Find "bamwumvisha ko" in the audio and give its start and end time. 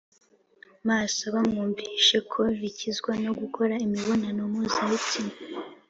1.35-2.41